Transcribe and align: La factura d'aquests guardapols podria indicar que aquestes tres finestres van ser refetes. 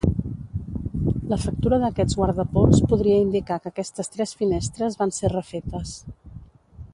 La 1.33 1.37
factura 1.43 1.77
d'aquests 1.83 2.17
guardapols 2.21 2.81
podria 2.93 3.19
indicar 3.27 3.59
que 3.65 3.71
aquestes 3.75 4.11
tres 4.15 4.35
finestres 4.41 4.99
van 5.03 5.15
ser 5.19 5.33
refetes. 5.39 5.97